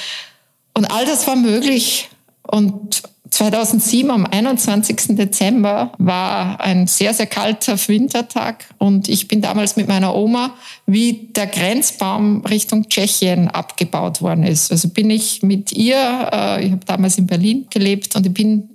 [0.73, 2.09] Und all das war möglich.
[2.43, 5.17] Und 2007 am 21.
[5.17, 10.55] Dezember war ein sehr, sehr kalter Wintertag und ich bin damals mit meiner Oma,
[10.87, 14.71] wie der Grenzbaum Richtung Tschechien abgebaut worden ist.
[14.71, 15.97] Also bin ich mit ihr,
[16.33, 18.69] äh, ich habe damals in Berlin gelebt und ich bin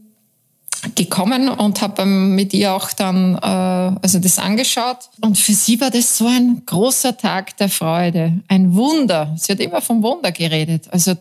[0.95, 5.09] gekommen und habe mit ihr auch dann äh, also das angeschaut.
[5.21, 9.33] Und für sie war das so ein großer Tag der Freude, ein Wunder.
[9.37, 10.87] Sie hat immer vom Wunder geredet.
[10.91, 11.15] Also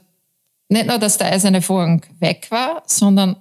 [0.70, 3.36] nicht nur, dass der eiserne Vorhang weg war, sondern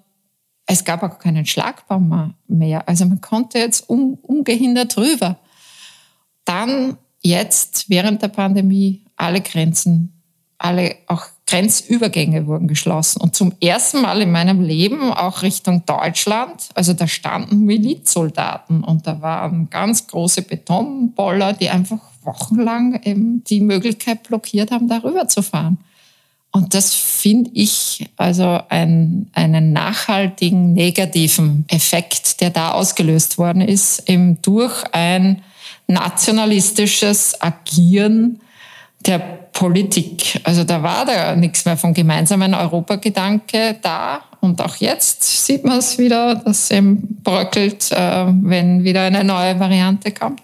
[0.66, 2.88] es gab auch keinen Schlagbaum mehr.
[2.88, 5.40] Also man konnte jetzt un, ungehindert rüber.
[6.46, 10.22] Dann jetzt während der Pandemie alle Grenzen,
[10.58, 13.22] alle auch Grenzübergänge wurden geschlossen.
[13.22, 16.70] Und zum ersten Mal in meinem Leben auch Richtung Deutschland.
[16.76, 23.62] Also da standen Milizsoldaten und da waren ganz große Betonboller, die einfach wochenlang eben die
[23.62, 25.80] Möglichkeit blockiert haben, darüber zu fahren.
[26.52, 34.10] Und das finde ich also ein, einen nachhaltigen negativen Effekt, der da ausgelöst worden ist,
[34.10, 35.44] eben durch ein
[35.88, 38.40] nationalistisches Agieren
[39.06, 40.40] der Politik.
[40.44, 44.22] Also da war da nichts mehr vom gemeinsamen Europagedanke da.
[44.42, 49.60] Und auch jetzt sieht man es wieder, dass eben bröckelt, äh, wenn wieder eine neue
[49.60, 50.42] Variante kommt.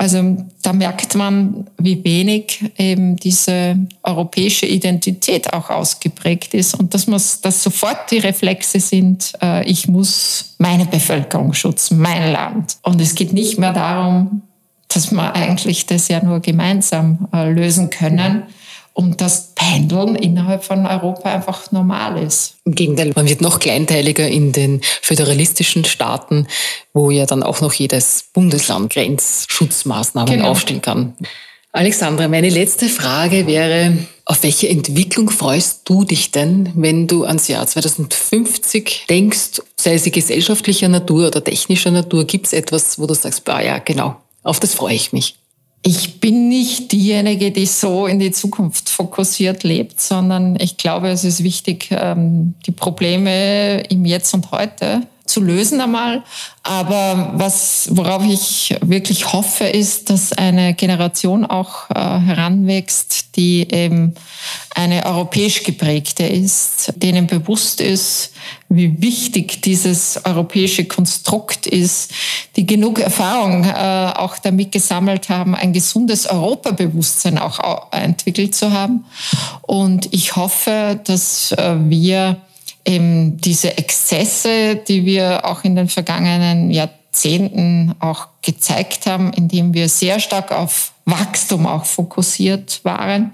[0.00, 7.06] Also da merkt man, wie wenig eben diese europäische Identität auch ausgeprägt ist und dass,
[7.06, 12.78] man, dass sofort die Reflexe sind, äh, ich muss meine Bevölkerung schützen, mein Land.
[12.82, 14.40] Und es geht nicht mehr darum,
[14.88, 18.44] dass wir eigentlich das ja nur gemeinsam äh, lösen können.
[19.00, 22.56] Und das Pendeln innerhalb von Europa einfach normal ist.
[22.66, 26.46] Im Gegenteil, man wird noch kleinteiliger in den föderalistischen Staaten,
[26.92, 30.50] wo ja dann auch noch jedes Bundesland Grenzschutzmaßnahmen genau.
[30.50, 31.14] aufstellen kann.
[31.72, 33.96] Alexandra, meine letzte Frage wäre,
[34.26, 40.10] auf welche Entwicklung freust du dich denn, wenn du ans Jahr 2050 denkst, sei sie
[40.10, 44.60] gesellschaftlicher Natur oder technischer Natur, gibt es etwas, wo du sagst, bah, ja, genau, auf
[44.60, 45.39] das freue ich mich?
[45.82, 51.24] Ich bin nicht diejenige, die so in die Zukunft fokussiert lebt, sondern ich glaube, es
[51.24, 56.22] ist wichtig, ähm, die Probleme im Jetzt und Heute zu lösen einmal.
[56.62, 64.14] Aber was, worauf ich wirklich hoffe, ist, dass eine Generation auch äh, heranwächst, die eben
[64.74, 68.32] eine europäisch geprägte ist, denen bewusst ist,
[68.68, 72.12] wie wichtig dieses europäische Konstrukt ist,
[72.56, 79.06] die genug Erfahrung äh, auch damit gesammelt haben, ein gesundes Europabewusstsein auch entwickelt zu haben.
[79.62, 82.36] Und ich hoffe, dass äh, wir
[82.84, 89.88] eben diese Exzesse, die wir auch in den vergangenen Jahrzehnten auch gezeigt haben, indem wir
[89.88, 93.32] sehr stark auf Wachstum auch fokussiert waren,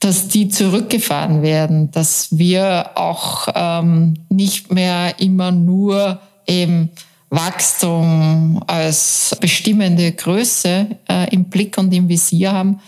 [0.00, 6.90] dass die zurückgefahren werden, dass wir auch ähm, nicht mehr immer nur eben
[7.30, 12.80] Wachstum als bestimmende Größe äh, im Blick und im Visier haben,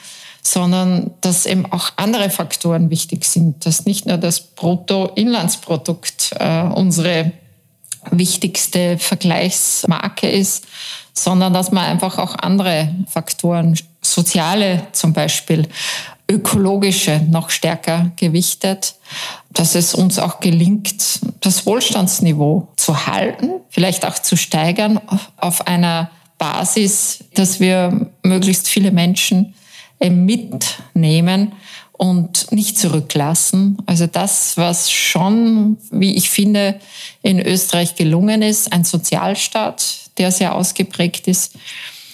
[0.43, 7.33] sondern dass eben auch andere Faktoren wichtig sind, dass nicht nur das Bruttoinlandsprodukt äh, unsere
[8.11, 10.67] wichtigste Vergleichsmarke ist,
[11.13, 15.69] sondern dass man einfach auch andere Faktoren, soziale zum Beispiel,
[16.31, 18.95] ökologische noch stärker gewichtet,
[19.51, 25.01] dass es uns auch gelingt, das Wohlstandsniveau zu halten, vielleicht auch zu steigern
[25.37, 29.55] auf einer Basis, dass wir möglichst viele Menschen
[30.09, 31.53] mitnehmen
[31.93, 33.77] und nicht zurücklassen.
[33.85, 36.81] Also das, was schon, wie ich finde,
[37.23, 41.57] in Österreich gelungen ist, ein Sozialstaat, der sehr ausgeprägt ist,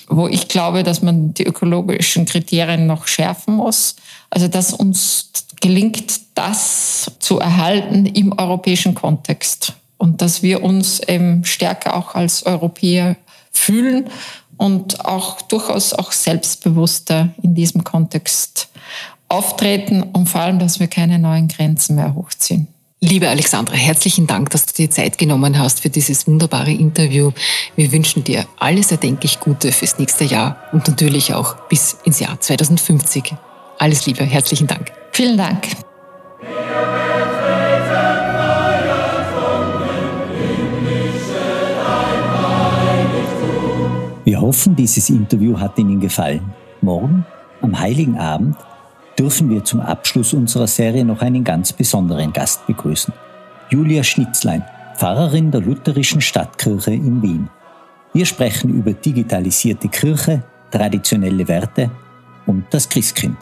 [0.09, 3.95] wo ich glaube, dass man die ökologischen Kriterien noch schärfen muss.
[4.28, 5.30] Also dass uns
[5.61, 12.45] gelingt, das zu erhalten im europäischen Kontext und dass wir uns eben stärker auch als
[12.45, 13.16] Europäer
[13.53, 14.11] fühlen
[14.57, 18.69] und auch durchaus auch selbstbewusster in diesem Kontext
[19.29, 22.69] auftreten und vor allem, dass wir keine neuen Grenzen mehr hochziehen.
[23.01, 27.33] Liebe Alexandra, herzlichen Dank, dass du dir Zeit genommen hast für dieses wunderbare Interview.
[27.77, 32.41] Wir wünschen dir alles erdenklich Gute fürs nächste Jahr und natürlich auch bis ins Jahr
[32.41, 33.35] 2050.
[33.79, 34.93] Alles Liebe, herzlichen Dank.
[35.13, 35.69] Vielen Dank.
[44.27, 46.53] Wir hoffen, dieses Interview hat Ihnen gefallen.
[46.81, 47.24] Morgen,
[47.62, 48.57] am Heiligen Abend,
[49.16, 53.14] dürfen wir zum Abschluss unserer Serie noch einen ganz besonderen Gast begrüßen.
[53.70, 54.64] Julia Schnitzlein,
[54.97, 57.49] Pfarrerin der Lutherischen Stadtkirche in Wien.
[58.14, 61.93] Wir sprechen über digitalisierte Kirche, traditionelle Werte
[62.47, 63.37] und das Christkind.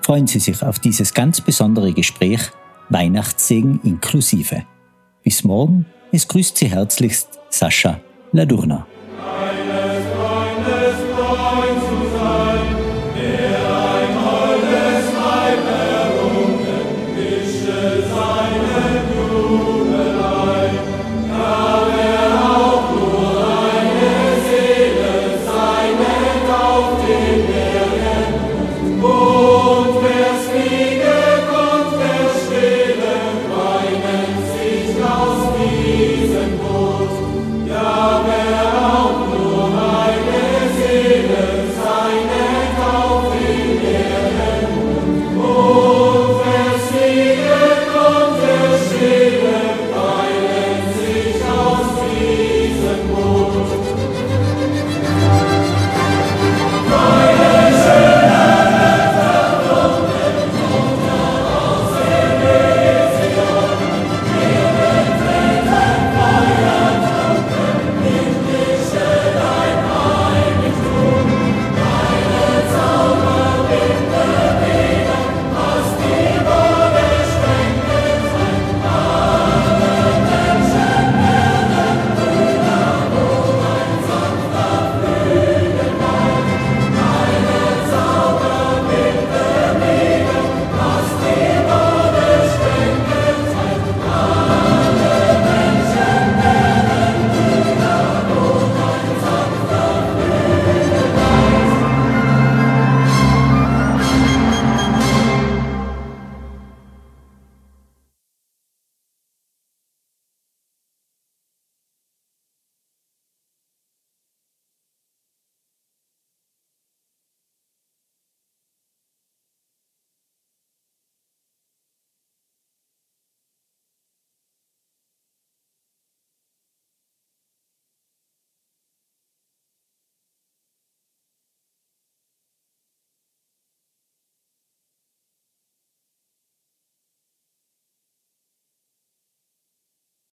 [0.00, 2.40] Freuen Sie sich auf dieses ganz besondere Gespräch,
[2.88, 4.62] Weihnachtssegen inklusive.
[5.22, 8.00] Bis morgen, es grüßt Sie herzlichst Sascha
[8.32, 8.86] Ladurna.